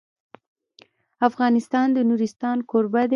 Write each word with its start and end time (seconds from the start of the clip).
افغانستان 1.27 1.87
د 1.95 1.97
نورستان 2.09 2.57
کوربه 2.69 3.01
دی. 3.05 3.09